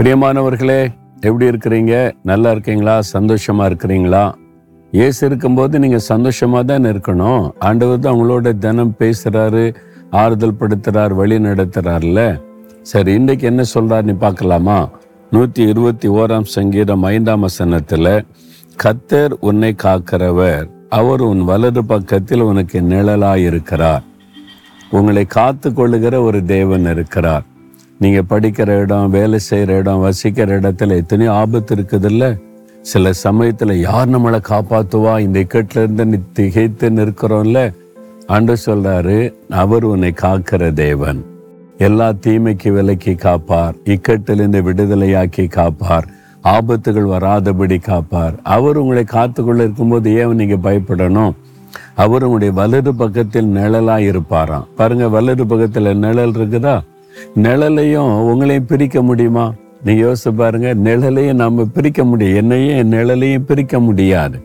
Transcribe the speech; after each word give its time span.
பிரியமானவர்களே 0.00 0.88
எப்படி 1.20 1.46
இருக்கிறீங்க? 1.46 2.12
நல்லா 2.22 2.50
இருக்கீங்களா? 2.50 3.00
சந்தோஷமா 3.12 3.64
இருக்கிறீங்களா? 3.70 4.32
ஏசு 4.90 5.26
இருக்கும்போது 5.26 5.78
நீங்க 5.78 5.96
சந்தோஷமா 6.08 6.64
தான் 6.64 6.84
இருக்கணும். 6.84 7.50
ஆண்டவர் 7.58 7.98
தான் 7.98 8.14
உங்களோட 8.14 8.58
தினம் 8.58 8.94
பேசுறாரு 8.98 9.74
ஆறுதல் 10.10 10.56
படுத்துகிறார் 10.60 11.14
வழி 11.14 11.38
நடத்துறாருல 11.38 12.40
சரி 12.82 13.12
இன்றைக்கு 13.12 13.46
என்ன 13.46 13.62
சொல்றாருன்னு 13.74 14.16
பார்க்கலாமா? 14.18 14.88
நூத்தி 15.32 15.68
இருபத்தி 15.68 16.08
ஓராம் 16.08 16.44
சங்கீதம் 16.44 17.02
ஐந்தாம் 17.02 17.46
வசனத்துல 17.46 18.24
கத்தர் 18.82 19.32
உன்னை 19.40 19.74
காக்கிறவர் 19.82 20.68
அவர் 20.88 21.20
உன் 21.20 21.44
வலது 21.44 21.84
பக்கத்தில் 21.84 22.40
உனக்கு 22.40 22.80
நிழலாயிருக்கிறார். 22.80 24.02
உங்களை 24.90 25.24
காத்து 25.24 25.72
கொள்ளுகிற 25.72 26.22
ஒரு 26.22 26.44
தேவன் 26.44 26.90
இருக்கிறார். 26.90 27.44
நீங்கள் 28.02 28.28
படிக்கிற 28.30 28.68
இடம் 28.78 29.10
வேலை 29.10 29.38
செய்கிற 29.38 29.76
இடம் 29.76 30.00
வசிக்கிற 30.00 30.60
இடத்துல 30.60 30.90
எத்தனையோ 30.90 31.32
ஆபத்து 31.32 31.76
இருக்குதுல்ல? 31.76 32.40
சில 32.82 33.12
சமயத்தில் 33.12 33.80
யார் 33.80 34.08
நம்மளை 34.08 34.38
காப்பாற்றுவா 34.48 35.20
இந்த 35.20 35.40
இக்கட்டிலேருந்து 35.40 36.04
நீ 36.04 36.16
திகைத்து 36.32 36.90
நிற்கிறோம்ல. 36.90 37.74
ஆண்டு 38.26 38.56
சொல்கிறாரு 38.66 39.34
அவர் 39.48 39.84
உன்னை 39.84 40.14
காக்கிற 40.22 40.72
தேவன். 40.72 41.24
எல்லா 41.78 42.12
தீமைக்கு 42.12 42.72
விலக்கி 42.72 43.14
காப்பார். 43.14 43.74
இக்கட்டிலிருந்து 43.84 44.62
விடுதலையாக்கி 44.68 45.48
காப்பார். 45.48 46.06
ஆபத்துகள் 46.44 47.10
வராதபடி 47.14 47.80
காப்பார். 47.80 48.34
அவர் 48.42 48.76
உங்களை 48.76 49.04
காத்துக்கொள்ள 49.04 49.62
இருக்கும்போது 49.62 50.14
ஏன் 50.14 50.34
நீங்கள் 50.34 50.64
பயப்படணும்? 50.64 51.32
அவர் 51.94 52.22
உங்களுடைய 52.22 52.52
வலது 52.52 52.94
பக்கத்தில் 52.94 53.46
நிழலாக 53.46 54.00
இருப்பாராம். 54.00 54.64
பாருங்க 54.76 55.08
வலது 55.08 55.46
பக்கத்தில் 55.46 55.96
நிழல் 55.96 56.30
இருக்குதா? 56.30 56.80
நிழலையும் 57.42 58.10
உங்களையும் 58.30 58.66
பிரிக்க 58.66 59.02
முடியுமா? 59.02 59.52
நீ 59.84 59.92
யோசிச்சு 59.92 60.32
பாருங்க 60.36 60.74
நிழலையும் 60.74 61.34
நம்ம 61.34 61.64
பிரிக்க 61.64 62.04
முடியும். 62.04 62.36
என்னையும் 62.36 62.92
நிழலையும் 62.92 63.44
பிரிக்க 63.44 63.80
முடியாது. 63.80 64.42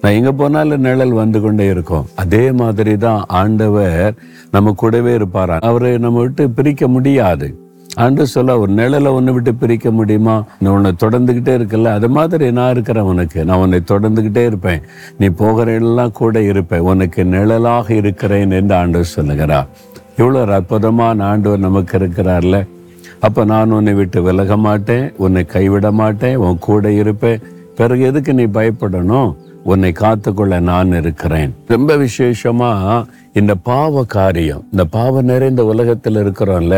நான் 0.00 0.12
எங்க 0.12 0.32
போனாலும் 0.32 0.80
நிழல் 0.80 1.12
வந்து 1.12 1.40
கொண்டே 1.40 1.66
இருக்கும். 1.68 2.06
அதே 2.16 2.52
மாதிரி 2.52 2.96
தான் 2.96 3.24
ஆண்டவர் 3.26 4.14
நம்ம 4.50 4.72
கூடவே 4.72 5.14
இருப்பாரா? 5.14 5.58
அவரை 5.58 5.98
நம்ம 5.98 6.20
விட்டு 6.20 6.50
பிரிக்க 6.50 6.88
முடியாது. 6.88 7.64
ஆண்டு 7.94 8.26
சொல்ல 8.26 8.58
ஒரு 8.58 8.72
நிழலை 8.72 9.10
ஒன்று 9.12 9.32
விட்டு 9.32 9.54
பிரிக்க 9.54 9.90
முடியுமா? 9.90 10.44
நான் 10.58 10.72
உன்னை 10.72 10.92
தொடர்ந்துக்கிட்டே 11.00 11.52
இருக்கல 11.58 11.84
அது 11.84 12.08
மாதிரி 12.08 12.52
நான் 12.52 12.70
இருக்கிறேன் 12.70 13.02
உனக்கு. 13.02 13.44
நான் 13.44 13.58
உன்னை 13.58 13.80
தொடர்ந்துக்கிட்டே 13.86 14.46
இருப்பேன். 14.46 14.82
நீ 15.18 15.28
போகிற 15.28 15.72
எல்லாம் 15.72 16.12
கூட 16.12 16.42
இருப்பேன். 16.42 16.80
உனக்கு 16.80 17.24
நிழலாக 17.24 17.94
இருக்கிறேன் 17.94 18.50
என்று 18.50 18.74
ஆண்டவர் 18.74 19.14
சொல்லுகிறா 19.16 19.66
இவ்வளோ 20.18 20.38
ஒரு 20.44 20.52
அற்புதமான 20.58 21.24
ஆண்டவர் 21.30 21.64
நமக்கு 21.66 21.94
இருக்கிறார்ல. 21.98 22.58
அப்போ 23.26 23.40
நான் 23.50 23.74
உன்னை 23.78 23.92
விட்டு 23.98 24.18
விலக 24.26 24.56
மாட்டேன் 24.66 25.04
உன்னை 25.24 25.42
கைவிட 25.54 25.86
மாட்டேன் 26.00 26.38
உன் 26.44 26.62
கூட 26.68 26.92
இருப்பேன். 27.00 27.42
பிறகு 27.78 28.02
எதுக்கு 28.10 28.32
நீ 28.38 28.44
பயப்படணும்? 28.58 29.30
உன்னை 29.72 29.90
காத்துக்கொள்ள 30.00 30.54
நான் 30.70 30.90
இருக்கிறேன். 30.98 31.50
ரொம்ப 31.74 31.90
விசேஷமா 32.02 32.70
இந்த 33.40 33.52
பாவ 33.68 34.04
காரியம் 34.14 34.62
இந்த 34.72 34.84
பாவ 34.96 35.22
நிறைந்த 35.30 35.62
உலகத்தில் 35.72 36.18
இருக்கிறோம்ல. 36.22 36.76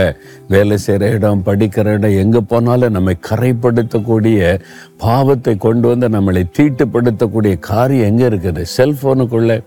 வேலை 0.52 0.76
செய்கிற 0.84 1.10
இடம் 1.16 1.44
படிக்கிற 1.48 1.92
இடம் 1.96 2.18
எங்கே 2.22 2.40
போனாலும் 2.52 2.94
நம்மை 2.96 3.14
கரைப்படுத்தக்கூடிய 3.28 4.58
பாவத்தை 5.04 5.54
கொண்டு 5.66 5.86
வந்து 5.92 6.08
நம்மளை 6.16 6.42
தீட்டுப்படுத்தக்கூடிய 6.58 7.56
காரியம் 7.70 8.08
எங்கே 8.12 8.26
இருக்குது? 8.30 8.64
செல்ஃபோனுக்குள்ளே 8.78 9.58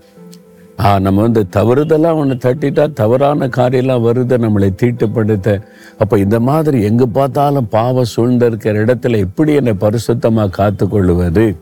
நம்ம 0.82 1.22
வந்து 1.22 1.42
தவறுதெல்லாம் 1.56 2.16
ஒன்று 2.16 2.36
தட்டிட்டா 2.36 2.94
தவறான 2.94 3.48
காரியெல்லாம் 3.48 4.06
வருது 4.06 4.36
நம்மளை 4.46 4.70
தீட்டுப்படுத்த. 4.82 5.62
அப்போ 6.00 6.20
இந்த 6.20 6.40
மாதிரி 6.40 6.82
எங்கே 6.84 7.06
பார்த்தாலும் 7.14 7.68
பாவம் 7.70 8.12
சூழ்ந்த 8.14 8.46
இருக்கிற 8.46 8.86
இடத்துல 8.86 9.18
எப்படி 9.18 9.54
என்னை 9.54 9.74
பரிசுத்தமாக 9.74 10.50
காத்து 10.50 10.88
கொள்வது 10.88 11.56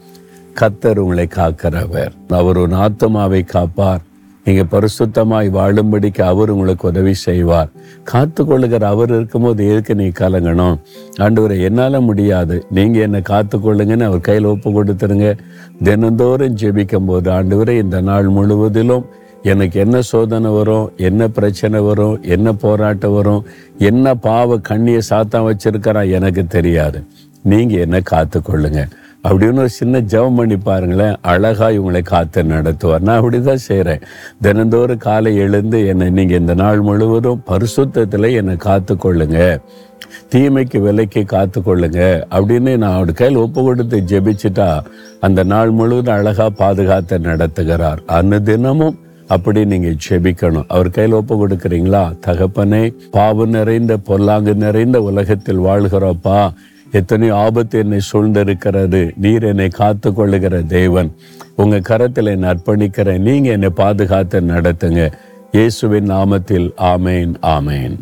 கத்தர் 0.60 0.98
உங்களை 0.98 1.28
காக்கிறவர். 1.36 2.14
அவர் 2.28 2.58
ஒரு 2.58 2.76
ஆத்மாவை 2.76 3.44
காப்பார். 3.44 4.02
நீங்க 4.50 4.80
பரிசுத்தமாய் 4.80 5.48
வாழும்படிக்கு 5.56 6.22
அவர் 6.22 6.50
உங்களுக்கு 6.50 6.88
உதவி 6.88 7.14
செய்வார். 7.14 7.70
காத்து 8.04 8.46
கொள்ளுகிற 8.46 8.88
அவர் 8.88 9.10
இருக்கும்போது 9.10 9.70
எதுக்கு 9.70 9.96
நீ 9.96 10.08
கலங்கணும்? 10.08 10.80
ஆண்டவரை 11.20 11.62
என்னால 11.62 12.00
முடியாது. 12.00 12.66
நீங்க 12.72 13.00
என்னை 13.00 13.22
காத்து 13.22 13.58
கொள்ளுங்கன்னு 13.58 14.04
அவர் 14.04 14.20
கையில் 14.20 14.44
ஒப்பு 14.44 14.70
கொடுத்துருங்க. 14.72 15.38
தினந்தோறும் 15.84 16.56
ஜெபிக்கும் 16.56 17.06
போது 17.06 17.32
ஆண்டவரை 17.32 17.78
இந்த 17.78 18.02
நாள் 18.02 18.28
முழுவதிலும் 18.28 19.06
எனக்கு 19.44 19.80
என்ன 19.80 20.02
சோதனை 20.02 20.52
வரும்? 20.52 20.92
என்ன 20.98 21.28
பிரச்சனை 21.28 21.80
வரும்? 21.80 22.24
என்ன 22.24 22.54
போராட்டம் 22.54 23.14
வரும்? 23.14 23.46
என்ன 23.78 24.16
பாவ 24.16 24.58
கண்ணியை 24.58 25.02
சாத்தான் 25.10 25.48
வச்சிருக்கிறா 25.52 26.12
எனக்கு 26.12 26.48
தெரியாது. 26.48 27.04
நீங்க 27.42 27.78
என்ன 27.78 28.00
காத்து 28.00 28.40
கொள்ளுங்க 28.40 28.88
அப்படின்னு 29.28 29.58
ஒரு 29.58 29.70
சின்ன 29.70 30.00
ஜெபம் 30.00 30.36
பண்ணி 30.36 30.58
பாருங்களேன். 30.58 31.16
அழகா 31.22 31.70
இவங்களை 31.70 32.02
காத்து 32.02 32.44
நடத்துவார். 32.44 33.00
நான் 33.00 33.22
அப்படிதான் 33.22 33.54
செய்கிறேன் 33.54 34.00
தினந்தோறும் 34.42 34.98
காலை 34.98 35.36
எழுந்து 35.36 35.88
என்னை 35.88 36.10
நீங்க 36.10 36.36
இந்த 36.36 36.54
நாள் 36.54 36.82
முழுவதும் 36.82 37.44
பரிசுத்தத்தில் 37.48 38.36
என்னை 38.36 38.56
காத்து 38.56 38.96
கொள்ளுங்க. 38.96 39.62
தீமைக்கு 40.36 40.80
விலைக்கு 40.80 41.26
காத்து 41.26 41.62
கொள்ளுங்க. 41.62 42.24
அப்படின்னு 42.32 42.78
நான் 42.78 42.96
அவர் 42.96 43.12
கையில் 43.12 43.38
ஒப்பு 43.38 43.64
கொடுத்து 43.64 44.04
ஜெபிச்சுட்டா 44.08 44.80
அந்த 45.20 45.44
நாள் 45.44 45.70
முழுவதும் 45.70 46.14
அழகா 46.14 46.50
பாதுகாத்து 46.50 47.20
நடத்துகிறார். 47.20 48.06
அந்த 48.06 48.40
தினமும் 48.40 49.00
அப்படி 49.28 49.66
நீங்க 49.66 49.94
ஜெபிக்கணும். 50.10 50.66
அவர் 50.68 50.90
கையில் 50.90 51.14
ஒப்பு 51.14 51.48
கொடுக்குறீங்களா? 51.48 52.18
தகப்பனே 52.28 52.94
பாவு 53.14 53.46
நிறைந்த 53.46 53.98
பொல்லாங்கு 53.98 54.56
நிறைந்த 54.56 55.02
உலகத்தில் 55.02 55.60
வாழ்கிறோப்பா. 55.60 56.54
எத்தனையோ 56.92 57.36
ஆபத்து 57.36 57.80
என்னை 57.80 58.00
சூழ்ந்திருக்கிறது. 58.12 59.12
நீர் 59.16 59.44
என்னை 59.44 59.68
காத்து 59.68 60.14
கொள்ளுகிற 60.14 60.62
தேவன். 60.62 61.12
உங்க 61.56 61.80
கரத்தில் 61.80 62.26
என்னை 62.26 62.50
அர்ப்பணிக்கிறேன். 62.50 63.20
நீங்க 63.20 63.50
என்னை 63.50 63.70
பாதுகாத்து 63.70 64.42
நடத்துங்க. 64.42 65.12
இயேசுவின் 65.52 66.12
நாமத்தில் 66.12 66.72
ஆமேன் 66.78 67.34
ஆமேன். 67.42 67.96